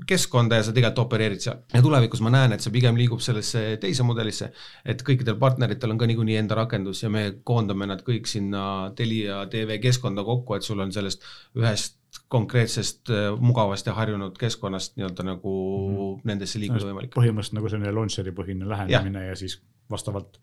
[0.09, 1.63] keskkonda ja sa tegelikult opereerid seal.
[1.73, 4.51] ja tulevikus ma näen, et see pigem liigub sellesse teise mudelisse,
[4.85, 9.45] et kõikidel partneritel on ka niikuinii enda rakendus ja me koondame nad kõik sinna Telia
[9.49, 11.25] tv keskkonda kokku, et sul on sellest
[11.57, 11.97] ühest
[12.29, 16.21] konkreetsest äh, mugavast ja harjunud keskkonnast nii-öelda nagu mm -hmm.
[16.29, 17.13] nendesse liikuda võimalik.
[17.17, 19.33] põhimõtteliselt nagu selline launcher'i põhine lähenemine ja.
[19.33, 20.41] ja siis vastavalt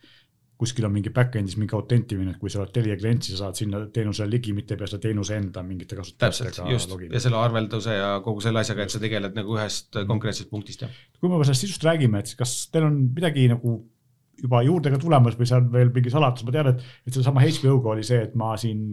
[0.59, 3.59] kuskil on mingi back-end'is mingi autentimine, et kui sa oled Telia klient, siis sa saad
[3.59, 7.97] sinna teenusele ligi, mitte ei pea seda teenuse enda mingite kasutajatega just, ja selle arvelduse
[7.97, 10.07] ja kogu selle asjaga, et sa tegeled nagu ühest mhm.
[10.13, 11.01] konkreetsest punktist, jah.
[11.19, 13.81] kui me sellest sisust räägime, et kas teil on midagi nagu
[14.39, 17.43] juba juurde ka tulemas või see on veel mingi saladus, ma tean, et, et sedasama
[17.43, 18.89] HBO-ga oli see, et ma siin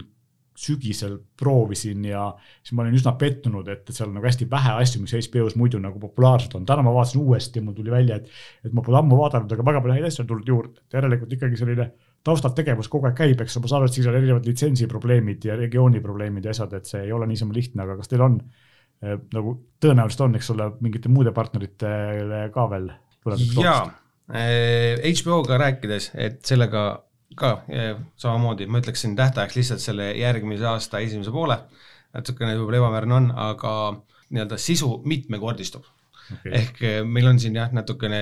[0.59, 2.27] sügisel proovisin ja
[2.61, 5.81] siis ma olin üsna pettunud, et, seal on nagu hästi vähe asju, mis HBO-s muidu
[5.83, 6.67] nagu populaarsed on.
[6.69, 8.29] täna ma vaatasin uuesti ja mul tuli välja, et,
[8.65, 11.37] et ma pole ammu vaadanud, aga väga palju häid asju on tulnud juurde, et järelikult
[11.39, 11.89] ikkagi selline
[12.27, 15.49] taustalt tegevus kogu aeg käib, eks ma saan aru, et siis on erinevad litsentsi probleemid
[15.49, 18.37] ja regiooni probleemid ja asjad, et see ei ole niisama lihtne, aga kas teil on
[19.03, 22.93] eh, nagu tõenäoliselt on, eks ole, mingite muude partneritele ka veel
[23.25, 23.57] tulevikus?
[24.29, 26.85] HBO-ga eh, rääkides, et sellega
[27.37, 27.63] ka
[28.17, 31.59] samamoodi, ma ütleksin tähtajaks lihtsalt selle järgmise aasta esimese poole,
[32.13, 33.75] natukene võib-olla ebamäärane on, aga
[34.33, 35.89] nii-öelda sisu mitmekordistub.
[36.33, 36.53] Okay..
[36.55, 38.21] ehk eh, meil on siin jah, natukene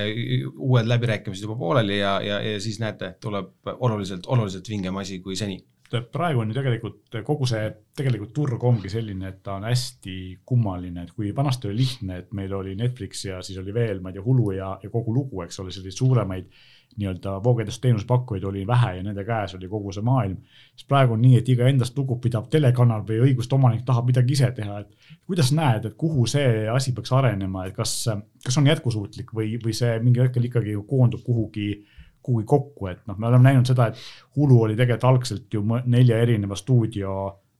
[0.50, 5.36] uued läbirääkimised juba pooleli ja, ja, ja siis näete, tuleb oluliselt, oluliselt vingem asi kui
[5.36, 5.58] seni.
[6.12, 7.68] praegu on ju tegelikult kogu see
[7.98, 12.32] tegelikult turg ongi selline, et ta on hästi kummaline, et kui vanasti oli lihtne, et
[12.32, 15.42] meil oli Netflix ja siis oli veel, ma ei tea, Hulu ja, ja kogu lugu,
[15.44, 16.48] eks ole, selliseid suuremaid
[16.96, 20.36] nii-öelda voogedasteenuse pakkujaid oli vähe ja nende käes oli kogu see maailm.
[20.74, 24.50] siis praegu on nii, et iga endast lugupidav telekanal või õiguste omanik tahab midagi ise
[24.56, 27.94] teha, et kuidas näed, et kuhu see asi peaks arenema, et kas,
[28.44, 31.70] kas on jätkusuutlik või, või see mingil hetkel ikkagi koondub kuhugi
[32.22, 36.18] kuhugi kokku, et noh, me oleme näinud seda, et Hulu oli tegelikult algselt ju nelja
[36.20, 37.14] erineva stuudio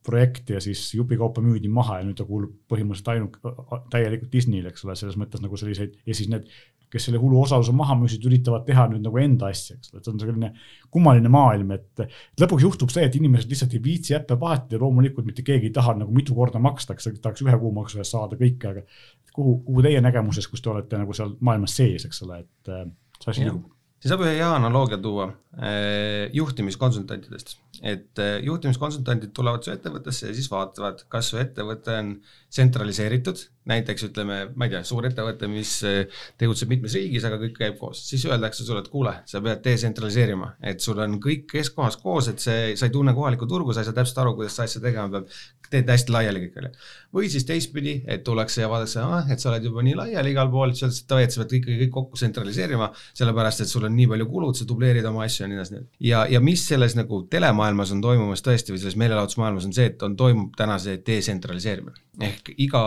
[0.04, 4.84] projekt ja siis jupikaupa müüdi maha ja nüüd ta kuulub põhimõtteliselt ainult täielikult Disneyle, eks
[4.84, 6.48] ole, selles mõttes nagu selliseid ja siis need
[6.90, 10.08] kes selle hulu osaluse maha müüsid, üritavad teha nüüd nagu enda asja, eks ole, et
[10.08, 10.52] see on selline
[10.90, 12.04] kummaline maailm, et
[12.42, 15.74] lõpuks juhtub see, et inimesed lihtsalt ei viitsi äppe vahetada ja loomulikult mitte keegi ei
[15.76, 18.86] taha nagu mitu korda maksta, kes tahaks ühe kuumaksu eest saada kõike, aga
[19.34, 22.72] kuhu, kuhu teie nägemuses, kus te olete nagu seal maailmas sees, eks ole, et
[23.20, 23.68] see asi liigub?
[24.00, 25.26] siis saab ühe hea analoogia tuua
[25.60, 32.14] eh, juhtimiskonsultantidest, et eh, juhtimiskonsultandid tulevad su ettevõttesse ja siis vaatavad, kas su ettevõte on
[32.48, 37.58] tsentraliseeritud näiteks ütleme, ma ei tea, suur ettevõte, mis eh, tegutseb mitmes riigis, aga kõik
[37.58, 41.98] käib koos, siis öeldakse sulle, et kuule, sa pead detsentraliseerima, et sul on kõik keskkohas
[42.00, 44.64] koos, et see, sa ei tunne kohalikku turgu, sa ei saa täpselt aru, kuidas sa
[44.64, 45.28] asja tegema peab,
[45.70, 46.72] teed hästi laiali onju.
[47.14, 50.50] või siis teistpidi, et tullakse ja vaadatakse, ah, et sa oled juba nii laiali igal
[50.50, 53.86] pool, siis öeldakse, et davai, et sa pead ikkagi kõik kokku tsentraliseerima, sellepärast et sul
[53.86, 55.82] on nii palju kulud, sa dubleerid oma asju ja nii edasi.
[56.06, 60.06] ja, ja mis selles nagu telemaailmas on toimumas tõesti või selles meelelahutusmaailmas on see, et
[60.06, 62.82] on, toimub täna see detsentraliseerimine ehk iga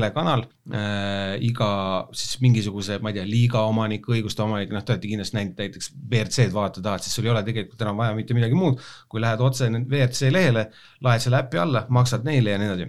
[0.00, 1.70] telekanal äh,, iga
[2.16, 5.92] siis mingisuguse, ma ei tea, liiga omanik, õiguste omanik, noh, te olete kindlasti näinud näiteks
[5.98, 9.44] WRC-d vaadata tahad, siis sul ei ole tegelikult enam vaja mitte midagi muud, kui lähed
[9.44, 10.70] otse WRC lehele,
[11.04, 12.88] laed selle äpi alla, maksad neile ja nii edasi.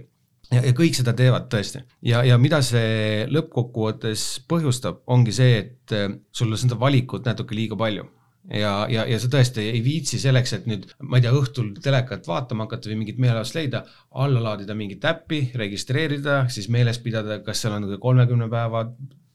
[0.52, 1.80] Ja, ja kõik seda teevad tõesti.
[2.04, 7.56] Ja, ja mida see lõppkokkuvõttes põhjustab, ongi see, et äh, sul on seda valikut natuke
[7.56, 8.08] liiga palju
[8.50, 12.26] ja, ja, ja sa tõesti ei viitsi selleks, et nüüd, ma ei tea, õhtul telekat
[12.28, 13.84] vaatama hakata või mingit meelelahutust leida,
[14.24, 18.86] alla laadida mingit äppi, registreerida, siis meeles pidada, kas seal on kolmekümne päeva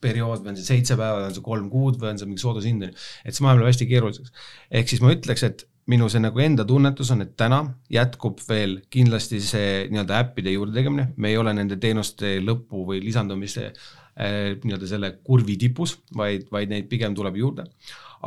[0.03, 2.43] periood või on see seitse päeva või on see kolm kuud või on see mingi
[2.43, 4.33] soodushind, et see maailm läheb hästi keeruliseks.
[4.79, 7.61] ehk siis ma ütleks, et minu see nagu enda tunnetus on, et täna
[7.93, 12.99] jätkub veel kindlasti see nii-öelda äppide juurde tegemine, me ei ole nende teenuste lõpu või
[13.05, 13.71] lisandumise
[14.17, 17.67] nii-öelda selle kurvi tipus, vaid, vaid neid pigem tuleb juurde.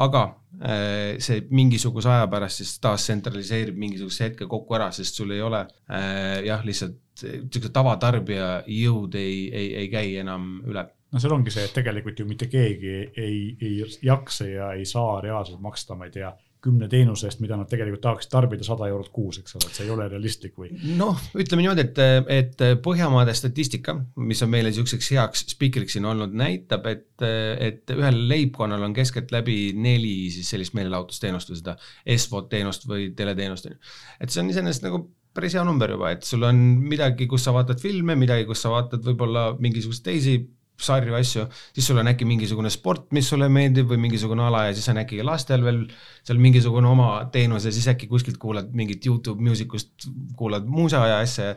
[0.01, 0.23] Aga
[0.63, 5.43] äh, see mingisuguse aja pärast siis taas tsentraliseerib mingisuguse hetke kokku ära, sest sul ei
[5.43, 10.87] ole äh, jah, lihtsalt niisuguse tavatarbija jõud ei, ei, ei käi enam üle.
[11.11, 15.19] No seal ongi see, et tegelikult ju mitte keegi ei, ei jaksa ja ei saa
[15.25, 16.31] reaalselt maksta, ma ei tea
[16.65, 19.87] kümne teenuse eest, mida nad tegelikult tahaksid tarbida sada eurot kuus, eks ole, et see
[19.87, 20.73] ei ole realistlik või?
[20.99, 22.01] noh, ütleme niimoodi, et,
[22.35, 27.25] et Põhjamaade statistika, mis on meile niisuguseks heaks spikriks siin olnud, näitab, et,
[27.71, 31.77] et ühel leibkonnal on keskeltläbi neli siis sellist meelelahutusteenust või seda
[32.17, 33.97] SVOT teenust või teleteenust, on ju.
[34.21, 36.59] et see on iseenesest nagu päris hea number juba, et sul on
[36.91, 40.41] midagi, kus sa vaatad filme, midagi, kus sa vaatad võib-olla mingisuguseid teisi
[40.85, 44.77] sarju, asju, siis sul on äkki mingisugune sport, mis sulle meeldib või mingisugune ala ja
[44.77, 45.83] siis on äkki lastel veel
[46.27, 51.03] seal mingisugune oma teenus ja siis äkki kuskilt kuulad mingit Youtube Music ust, kuulad muusea
[51.13, 51.55] ja asja.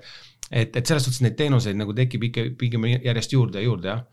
[0.51, 4.03] et, et selles suhtes neid teenuseid nagu tekib ikka pigem järjest juurde ja juurde, jah.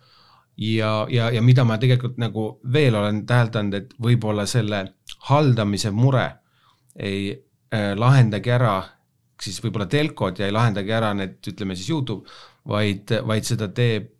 [0.57, 4.85] ja, ja, ja mida ma tegelikult nagu veel olen täheldanud, et võib-olla selle
[5.31, 6.29] haldamise mure
[6.97, 8.79] ei äh, lahendagi ära
[9.45, 12.29] siis võib-olla telkod ja ei lahendagi ära need, ütleme siis Youtube,
[12.69, 14.11] vaid, vaid seda teeb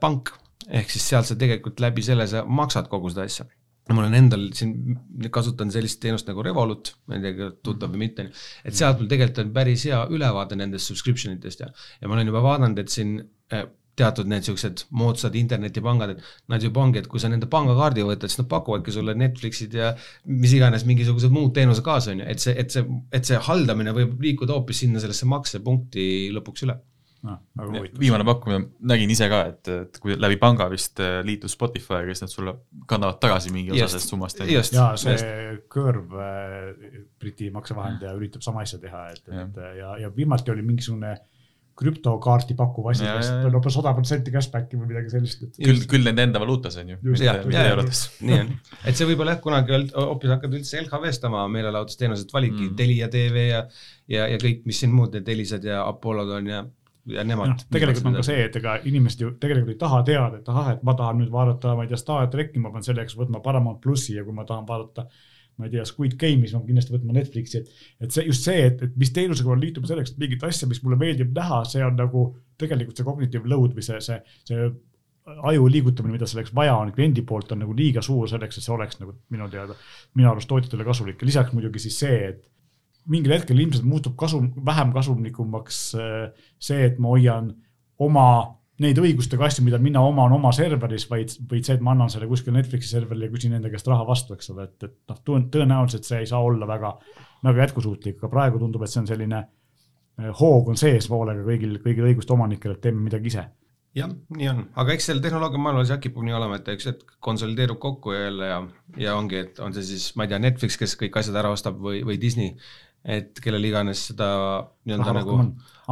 [0.00, 0.32] pank.
[0.64, 3.44] ehk siis sealt sa tegelikult läbi selle sa maksad kogu seda asja
[3.92, 4.96] mul on endal siin,
[5.32, 8.30] kasutan sellist teenust nagu Revolut, ma ei tea, tuttav või mitte,
[8.64, 11.68] et sealt mul tegelikult on päris hea ülevaade nendest subscription itest ja,
[12.00, 13.18] ja ma olen juba vaadanud, et siin
[13.52, 13.66] äh,
[13.98, 18.32] teatud need siuksed moodsad internetipangad, et nad juba ongi, et kui sa nende pangakaardi võtad,
[18.32, 19.92] siis nad pakuvadki sulle Netflixid ja
[20.30, 23.94] mis iganes mingisugused muud teenused kaasa, on ju, et see, et see, et see haldamine
[23.94, 26.80] võib liikuda hoopis sinna sellesse maksepunkti lõpuks üle
[27.24, 27.36] no,.
[27.98, 32.24] viimane pakkumine, nägin ise ka, et, et kui läbi panga vist äh, liitus Spotify'ga, siis
[32.26, 32.56] nad sulle
[32.90, 34.42] kannavad tagasi mingi osa sellest summast.
[34.48, 34.64] ja
[35.00, 40.52] see Curve äh,, Briti maksevahendaja üritab sama asja teha, et, et ja, ja, ja viimati
[40.54, 41.16] oli mingisugune
[41.74, 45.40] krüptokaarti pakkuv asi, kes tuleb umbes sada protsenti cashback'i või midagi sellist.
[45.56, 46.98] küll, küll nende enda valuutas on ju.
[48.28, 48.52] nii on,
[48.86, 53.48] et see võib-olla jah, kunagi hoopis hakkad üldse LHV-st oma meelelahutusteenused validki mm., Telia tv
[53.48, 53.64] ja,
[54.06, 56.62] ja, ja kõik, mis siin muud need Elisad ja Apollod on ja
[57.10, 57.56] ja nemad no,.
[57.72, 60.82] tegelikult on ka see, et ega inimesed ju tegelikult ei taha teada, et ahah, et
[60.86, 64.16] ma tahan nüüd vaadata, ma ei tea, Star tracki, ma pean selleks võtma Paramount plussi
[64.16, 65.08] ja kui ma tahan vaadata
[65.56, 68.64] ma ei tea, Squid Game'i, siis ma kindlasti võtma Netflixi, et, et see just see,
[68.70, 71.84] et, et mis teenusega ma liitun selleks, et mingit asja, mis mulle meeldib näha, see
[71.86, 72.24] on nagu
[72.58, 74.66] tegelikult see cognitive load või see, see, see
[75.24, 78.74] aju liigutamine, mida selleks vaja on kliendi poolt, on nagu liiga suur selleks, et see
[78.74, 79.76] oleks nagu minu teada,
[80.18, 82.42] minu arust tootjatele kasulik ja lisaks muidugi siis see, et
[83.10, 87.52] mingil hetkel ilmselt muutub kasum, vähem kasumlikumaks äh, see, et ma hoian
[88.02, 88.28] oma
[88.82, 92.26] neid õigustega asju, mida mina oman oma serveris, vaid, vaid see, et ma annan selle
[92.30, 96.08] kuskil Netflixi serverile ja küsin nende käest raha vastu, eks ole, et, et noh, tõenäoliselt
[96.08, 96.94] see ei saa olla väga,
[97.46, 101.78] väga jätkusuutlik, aga praegu tundub, et see on selline äh, hoog on sees voolega kõigil,
[101.84, 103.46] kõigil õiguste omanikel, et teeme midagi ise.
[103.94, 107.12] Jah, nii on, aga eks seal tehnoloogia maailmas jah kipub nii olema, et üks hetk
[107.22, 108.56] konsolideerub kokku jälle ja,
[108.98, 111.78] ja ongi, et on see siis, ma ei tea, Netflix, kes kõik asjad ära ostab
[111.78, 112.56] või, või Disney
[113.04, 114.26] et kellel iganes seda
[114.88, 115.34] nii-öelda nagu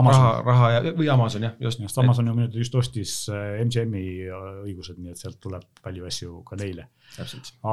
[0.07, 1.83] raha, raha ja, või Amazon jah, just.
[1.85, 6.09] just Amazon ju nüüd just ostis äh, MGM-i äh, õigused, nii et sealt tuleb palju
[6.09, 6.89] asju ka neile.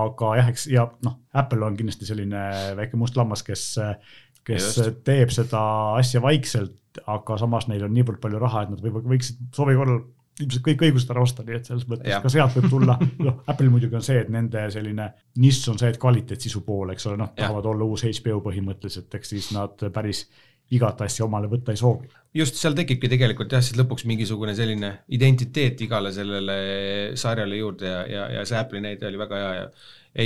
[0.01, 2.43] aga jah, eks ja noh, Apple on kindlasti selline
[2.79, 3.65] väike must lammas, kes,
[4.47, 5.01] kes just.
[5.07, 5.63] teeb seda
[5.95, 10.03] asja vaikselt, aga samas neil on niivõrd palju raha, et nad võib-olla võiksid soovi korral
[10.39, 12.19] ilmselt kõik õigused ära osta, nii et selles mõttes ja.
[12.23, 15.89] ka sealt võib tulla, noh, Apple'il muidugi on see, et nende selline nišš on see,
[15.93, 20.25] et kvaliteetsisu pool, eks ole, noh, tahavad olla uus HBO põhimõtteliselt, eks siis nad päris
[20.75, 22.09] igat asja omale võtta ei soovi.
[22.37, 26.59] just, seal tekibki tegelikult jah, siis lõpuks mingisugune selline identiteet igale sellele
[27.17, 29.65] sarjale juurde ja, ja, ja see Apple'i näide oli väga hea ja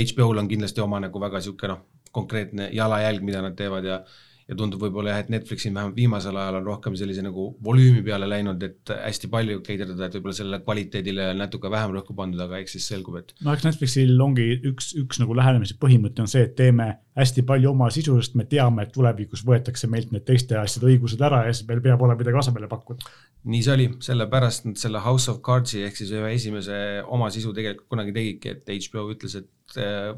[0.04, 1.82] HBO-l on kindlasti oma nagu väga niisugune noh,
[2.14, 4.02] konkreetne jalajälg, mida nad teevad ja
[4.48, 8.28] ja tundub võib-olla jah, et Netflixil vähemalt viimasel ajal on rohkem sellise nagu volüümi peale
[8.28, 12.76] läinud, et hästi palju keiderdada, et võib-olla sellele kvaliteedile natuke vähem rõhku pandud, aga eks
[12.76, 13.32] siis selgub, et.
[13.44, 17.72] no eks Netflixil ongi üks, üks nagu lähenemise põhimõte on see, et teeme hästi palju
[17.72, 21.54] oma sisu, sest me teame, et tulevikus võetakse meilt need teiste asjade õigused ära ja
[21.54, 23.08] siis meil peab olema midagi asemele pakkuda.
[23.48, 26.76] nii see oli, sellepärast nad selle House of Cards'i ehk siis ühe esimese
[27.06, 29.48] oma sisu tegelikult kunagi tegidki, et HBO ütles, et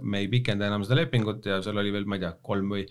[0.03, 2.85] me ei pikenda enam seda lepingut ja seal oli veel, ma ei tea, kolm või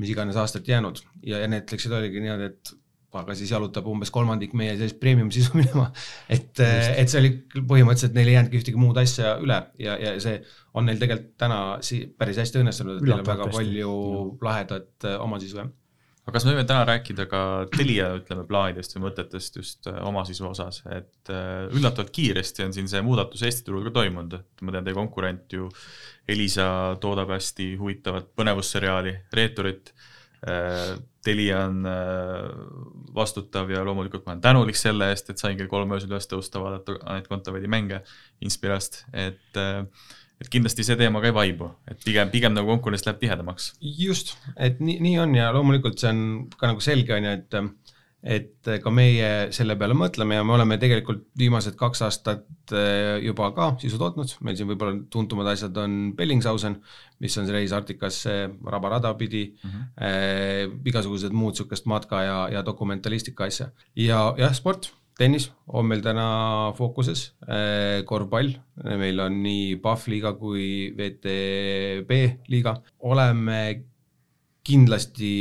[0.00, 2.74] mis iganes aastat jäänud ja, ja Netflixil oligi niimoodi, et
[3.20, 5.90] aga siis jalutab umbes kolmandik meie sellist premium sisu minema.
[6.32, 10.38] et, et see oli põhimõtteliselt neil ei jäänudki ühtegi muud asja üle ja, ja see
[10.78, 13.58] on neil tegelikult täna si päris hästi õnnestunud, et neil on väga hästi.
[13.58, 13.94] palju
[14.44, 15.70] lahedat äh, oma sisu jah
[16.22, 17.40] aga kas me võime täna rääkida ka
[17.72, 22.74] Telia, ütleme, plaanidest või mõtetest just äh, oma sisu osas, et äh, üllatavalt kiiresti on
[22.76, 25.66] siin see muudatus Eesti turul ka toimunud, et ma tean, teie konkurent ju
[26.30, 26.66] Elisa
[27.02, 29.94] toodab hästi huvitavat põnevusseriaali Reeturit.
[30.46, 31.84] Äh, Telia on
[33.14, 36.58] vastutav ja loomulikult ma olen tänulik selle eest, et sain kell kolm öösel üles tõusta,
[36.58, 38.00] vaadata Anett Kontaveidi mänge
[38.42, 39.62] Inspirast, et
[40.42, 43.72] et kindlasti see teema ka ei vaibu, et pigem, pigem nagu konkurents läheb tihedamaks.
[43.80, 46.24] just, et nii, nii on ja loomulikult see on
[46.58, 47.62] ka nagu selge, on ju, et
[48.22, 53.48] et ka meie selle peale mõtleme ja me oleme tegelikult viimased kaks aastat eh, juba
[53.56, 56.78] ka sisu tootnud, meil siin võib-olla tuntumad asjad on Bellingshausen,
[57.22, 59.90] mis on see reis Arktikasse raba-rada pidi mm, -hmm.
[60.06, 63.72] äh, igasugused muud niisugust matka ja, ja dokumentalistika asja.
[63.98, 66.26] Ja jah, sport tennis on meil täna
[66.76, 68.52] fookuses, äh, korvpall,
[68.98, 72.76] meil on nii PAF liiga kui VTB liiga,
[73.08, 73.60] oleme
[74.66, 75.32] kindlasti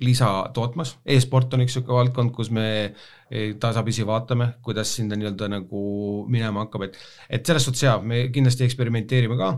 [0.00, 0.94] lisa tootmas.
[1.04, 5.84] E, e-sport on üks niisugune valdkond, kus me e, tasapisi vaatame, kuidas sinna nii-öelda nagu
[6.32, 9.52] minema hakkab, et et selles suhtes jaa, me kindlasti eksperimenteerime ka,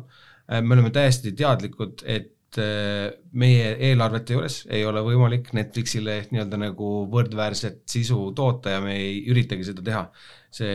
[0.51, 6.93] äh, me oleme täiesti teadlikud, et meie eelarvete juures ei ole võimalik Netflixile nii-öelda nagu
[7.12, 10.07] võrdväärset sisu toota ja me ei üritagi seda teha.
[10.53, 10.73] see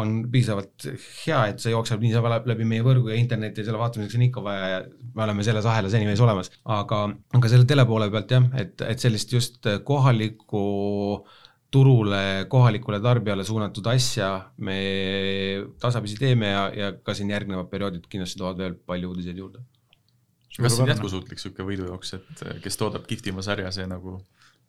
[0.00, 4.16] on piisavalt hea, et see jookseb niisama läbi meie võrgu ja interneti ja selle vaatamiseks
[4.16, 4.78] on ikka vaja ja
[5.14, 7.02] me oleme selles ahelas anyways olemas, aga,
[7.36, 10.62] aga selle telepoole pealt jah, et, et sellist just kohalikku
[11.70, 14.76] turule, kohalikule tarbijale suunatud asja me
[15.82, 19.64] tasapisi teeme ja, ja ka siin järgnevad perioodid kindlasti toovad veel palju uudiseid juurde.
[20.56, 24.18] Kas see on jätkusuutlik niisugune võidujooks, et kes toodab kihvtima sarja, see nagu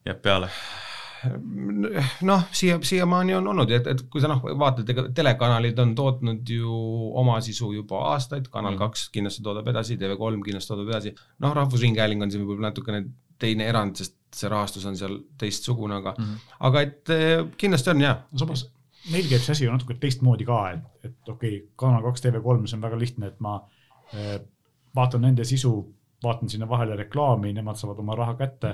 [0.07, 0.51] jääb peale?
[2.21, 6.49] noh, siia, siiamaani on olnud, et, et kui sa noh, vaatad, ega telekanalid on tootnud
[6.53, 6.73] ju
[7.17, 8.81] oma sisu juba aastaid, Kanal mm.
[8.83, 13.01] kaks kindlasti toodab edasi, TV3 kindlasti toodab edasi, noh, Rahvusringhääling on siin võib-olla natukene
[13.41, 16.57] teine erand, sest see rahastus on seal teistsugune, aga mm, -hmm.
[16.69, 18.19] aga et eh, kindlasti on jah.
[18.35, 18.67] samas
[19.11, 22.67] neil käib see asi ju natuke teistmoodi ka, et, et okei okay,, Kanal kaks, TV3,
[22.67, 23.59] see on väga lihtne, et ma
[24.13, 24.39] eh,
[24.97, 25.73] vaatan nende sisu
[26.23, 28.71] vaatan sinna vahele reklaami, nemad saavad oma raha kätte,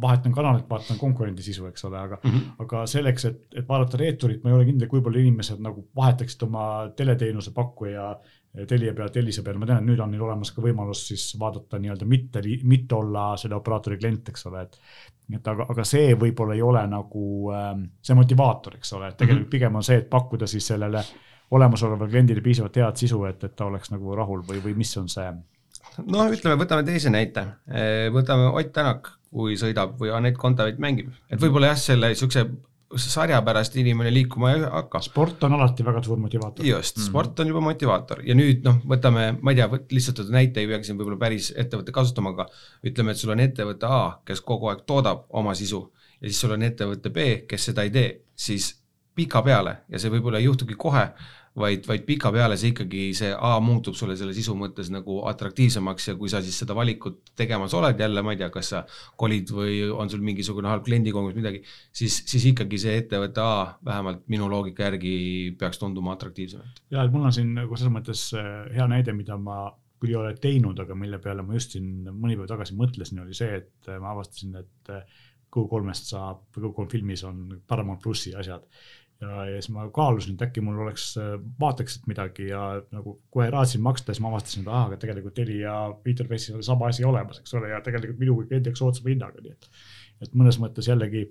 [0.00, 2.62] vahetan kanalit, vaatan konkurendi sisu, eks ole, aga mm, -hmm.
[2.64, 6.46] aga selleks, et, et vaadata reeturit, ma ei ole kindel, kui palju inimesed nagu vahetaksid
[6.48, 8.16] oma teleteenuse pakkuja
[8.68, 11.76] Telia pealt Elisa peale, ma tean, et nüüd on neil olemas ka võimalus siis vaadata
[11.78, 14.78] nii-öelda mitte, mitte olla selle operaatori klient, eks ole, et.
[15.36, 19.42] et aga, aga see võib-olla ei ole nagu ähm, see motivaator, eks ole, et tegelikult
[19.42, 19.50] mm -hmm.
[19.58, 21.04] pigem on see, et pakkuda siis sellele
[21.50, 25.08] olemasolevale kliendile piisavalt head sisu, et, et ta oleks nagu rahul või, või mis on
[25.08, 25.28] see
[26.04, 27.46] no ütleme, võtame teise näite,
[28.14, 32.46] võtame Ott Tänak, kui sõidab või Anett Kontaveit mängib, et võib-olla jah, selle niisuguse
[32.96, 35.00] sarja pärast inimene liikuma ei hakka.
[35.02, 36.66] sport on alati väga suur motivaator.
[36.66, 37.06] just, mhm.
[37.06, 40.86] sport on juba motivaator ja nüüd noh, võtame, ma ei tea, lihtsustatud näite, ei peaks
[40.86, 42.46] siin võib-olla päris ettevõtte kasutama, aga
[42.86, 45.82] ütleme, et sul on ettevõte A, kes kogu aeg toodab oma sisu
[46.20, 48.70] ja siis sul on ettevõte B, kes seda ei tee, siis
[49.16, 51.08] pikapeale ja see võib-olla ei juhtugi kohe,
[51.56, 56.16] vaid, vaid pikapeale see ikkagi, see A muutub sulle selle sisu mõttes nagu atraktiivsemaks ja
[56.18, 58.82] kui sa siis seda valikut tegemas oled jälle, ma ei tea, kas sa
[59.20, 64.24] kolid või on sul mingisugune halb kliendikogemus, midagi, siis, siis ikkagi see ettevõte A vähemalt
[64.32, 65.16] minu loogika järgi
[65.58, 66.62] peaks tunduma atraktiivsem.
[66.90, 69.66] ja, et mul on siin nagu selles mõttes äh, hea näide, mida ma
[70.00, 73.36] küll ei ole teinud, aga mille peale ma just siin mõni päev tagasi mõtlesin, oli
[73.36, 74.92] see, et äh, ma avastasin, et
[75.56, 78.66] Go3-st äh, saab, Go3 filmis on Paramount plussi asjad
[79.20, 83.48] ja, ja siis ma kaalusin, et äkki mul oleks, äh, vaataks midagi ja nagu kohe
[83.52, 85.74] raatsin maksta, siis ma avastasin, et ahah, aga tegelikult Telia
[86.12, 89.56] Interface'is oli sama asi olemas, eks ole, ja tegelikult minu kui kliendiks soodsama hinnaga, nii
[89.56, 89.68] et.
[90.26, 91.26] et mõnes mõttes jällegi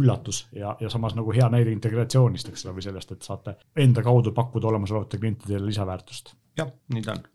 [0.00, 4.04] üllatus ja, ja samas nagu hea näide integratsioonist, eks ole, või sellest, et saate enda
[4.06, 6.34] kaudu pakkuda olemasolevatele klientidele lisaväärtust.
[6.58, 7.26] jah, nii ta on.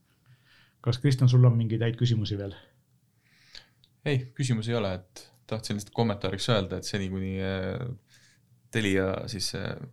[0.85, 2.55] kas Kristjan, sul on mingeid häid küsimusi veel?
[4.05, 7.81] ei, küsimusi ei ole, et tahtsin lihtsalt kommentaariks öelda, et seni, kuni äh,
[8.73, 9.51] Telia siis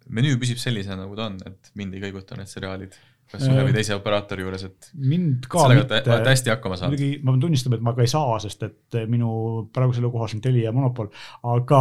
[0.08, 2.96] menüü püsib sellisena, nagu ta on, et mind ei kõiguta need seriaalid
[3.32, 6.94] kas ühe või teise operaatori juures, et mind ka sellega mitte, olete hästi hakkama saanud.
[6.94, 9.30] muidugi ma pean tunnistama, et ma ka ei saa, sest et minu
[9.74, 11.08] praegusel elukohas on Telia monopol,
[11.54, 11.80] aga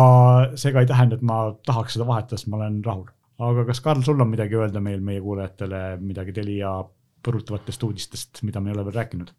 [0.59, 3.09] see ka ei tähenda, et ma tahaks seda vahetada, sest ma olen rahul.
[3.41, 6.77] aga kas, Karl, sul on midagi öelda meil, meie kuulajatele, midagi Telia
[7.25, 9.35] põrutavatest uudistest, mida me ei ole veel rääkinud?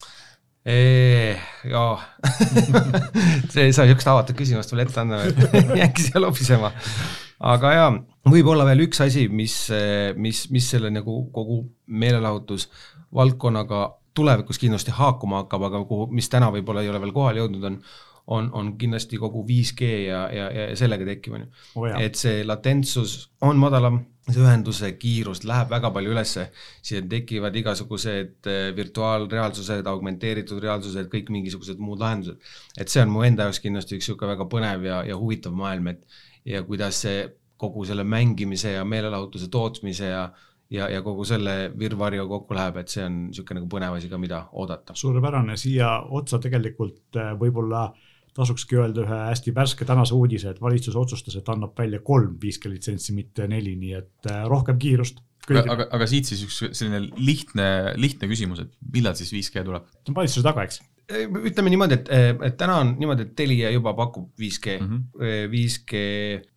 [0.63, 1.97] jaa
[3.51, 5.19] see ei saa niisugust avatud küsimust mulle ette anda,
[5.81, 6.71] jääbki siia lobisema
[7.43, 7.91] aga jaa,
[8.31, 9.57] võib-olla veel üks asi, mis,
[10.17, 13.83] mis, mis selle nagu kogu meelelahutusvaldkonnaga
[14.15, 17.83] tulevikus kindlasti haakuma hakkab, aga kuhu, mis täna võib-olla ei ole veel kohale jõudnud, on
[18.27, 21.53] on, on kindlasti kogu 5G ja, ja, ja sellega tekkiv, on ju.
[21.75, 26.47] Oh et see latentsus on madalam, see ühenduse kiirus läheb väga palju ülesse,
[26.87, 32.53] siin tekivad igasugused eh, virtuaalreaalsused, augmenteeritud reaalsused, kõik mingisugused muud lahendused.
[32.79, 35.91] et see on mu enda jaoks kindlasti üks niisugune väga põnev ja, ja huvitav maailm,
[35.97, 37.27] et ja kuidas see
[37.63, 40.25] kogu selle mängimise ja meelelahutuse tootmise ja
[40.73, 44.21] ja, ja kogu selle virvarju kokku läheb, et see on niisugune nagu põnev asi ka,
[44.21, 44.97] mida oodata.
[44.97, 47.91] suurepärane, siia otsa tegelikult äh, võib-olla
[48.33, 52.73] tasukski öelda ühe hästi värske tänase uudise, et valitsus otsustas, et annab välja kolm 5G
[52.73, 55.21] litsentsi, mitte neli, nii et äh, rohkem kiirust.
[55.51, 57.69] aga, aga, aga siit siis üks selline lihtne,
[58.01, 59.93] lihtne küsimus, et millal siis 5G tuleb?
[60.01, 62.11] see on valitsuse taga, eks ütleme niimoodi, et,
[62.47, 65.51] et täna on niimoodi, et Telia juba pakub 5G mm, -hmm.
[65.53, 66.03] 5G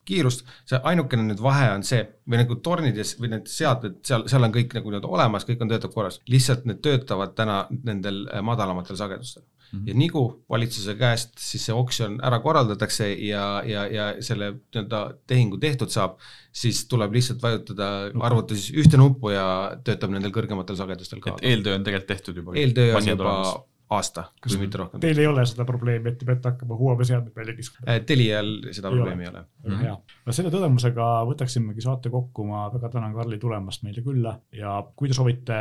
[0.05, 4.45] kiirust, see ainukene nüüd vahe on see või nagu tornides või need seadmed, seal, seal
[4.45, 8.43] on kõik nagu nii-öelda olemas, kõik on töötab korras, lihtsalt need töötavad täna nendel äh,
[8.45, 9.79] madalamatel sagedustel mm.
[9.79, 9.87] -hmm.
[9.89, 15.03] ja nii kui valitsuse käest siis see oksjon ära korraldatakse ja, ja, ja selle nii-öelda
[15.27, 16.19] tehingu tehtud saab,
[16.53, 17.91] siis tuleb lihtsalt vajutada
[18.29, 19.47] arvutis ühte nuppu ja
[19.83, 21.39] töötab nendel kõrgematel sagedustel ka.
[21.41, 22.53] eeltöö on tegelikult tehtud juba?
[22.53, 25.01] eeltöö on juba olemas aasta, kui mitte rohkem.
[25.03, 27.85] Teil ei ole seda probleemi, et te peate hakkama Huawei seadmeid välja kiskuma?
[27.91, 29.43] Äh, Telial seda ei probleemi ole.
[29.43, 29.75] ei ole.
[29.75, 29.97] väga hea.
[30.25, 35.11] no selle tõdemusega võtaksimegi saate kokku, ma väga tänan Karli tulemast meile külla ja kui
[35.11, 35.59] te soovite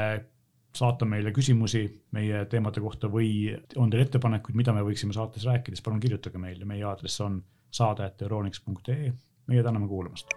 [0.75, 1.85] saata meile küsimusi
[2.17, 6.41] meie teemade kohta või on teil ettepanekuid, mida me võiksime saates rääkida, siis palun kirjutage
[6.41, 7.43] meile, meie aadress on
[7.75, 9.13] saade.euroniks.ee.
[9.47, 10.35] meie täname kuulamast.